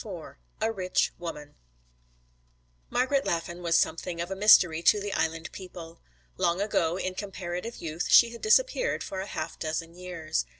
IV 0.03 0.35
A 0.61 0.71
RICH 0.71 1.13
WOMAN 1.19 1.53
Margret 2.89 3.23
Laffan 3.23 3.61
was 3.61 3.77
something 3.77 4.19
of 4.19 4.31
a 4.31 4.35
mystery 4.35 4.81
to 4.81 4.99
the 4.99 5.13
Island 5.13 5.51
people. 5.51 6.01
Long 6.37 6.59
ago 6.59 6.97
in 6.97 7.13
comparative 7.13 7.75
youth 7.77 8.07
she 8.09 8.31
had 8.31 8.41
disappeared 8.41 9.03
for 9.03 9.19
a 9.19 9.27
half 9.27 9.59
dozen 9.59 9.93
years. 9.93 10.47